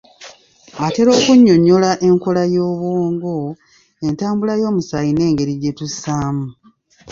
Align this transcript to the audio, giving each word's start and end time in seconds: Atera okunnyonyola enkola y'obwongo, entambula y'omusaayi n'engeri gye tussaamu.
Atera 0.85 1.09
okunnyonyola 1.19 1.89
enkola 2.07 2.43
y'obwongo, 2.53 3.35
entambula 4.07 4.53
y'omusaayi 4.61 5.11
n'engeri 5.13 5.53
gye 5.61 5.71
tussaamu. 5.77 6.45